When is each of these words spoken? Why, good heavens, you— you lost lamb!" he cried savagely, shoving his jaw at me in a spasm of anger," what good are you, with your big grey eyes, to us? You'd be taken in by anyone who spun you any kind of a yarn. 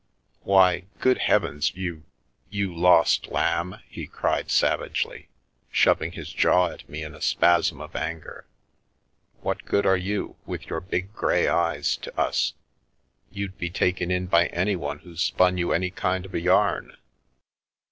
Why, 0.41 0.85
good 0.99 1.19
heavens, 1.19 1.75
you— 1.75 2.05
you 2.59 2.75
lost 2.75 3.27
lamb!" 3.27 3.75
he 3.87 4.07
cried 4.07 4.49
savagely, 4.49 5.27
shoving 5.71 6.13
his 6.13 6.33
jaw 6.33 6.69
at 6.71 6.89
me 6.89 7.03
in 7.03 7.13
a 7.13 7.21
spasm 7.21 7.79
of 7.79 7.95
anger," 7.95 8.47
what 9.43 9.63
good 9.63 9.85
are 9.85 9.95
you, 9.95 10.37
with 10.47 10.65
your 10.71 10.79
big 10.79 11.13
grey 11.13 11.47
eyes, 11.47 11.97
to 11.97 12.19
us? 12.19 12.55
You'd 13.31 13.59
be 13.59 13.69
taken 13.69 14.09
in 14.09 14.25
by 14.25 14.47
anyone 14.47 14.97
who 14.97 15.15
spun 15.15 15.59
you 15.59 15.71
any 15.71 15.91
kind 15.91 16.25
of 16.25 16.33
a 16.33 16.41
yarn. 16.41 16.97